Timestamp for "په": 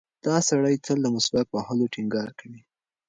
1.49-1.55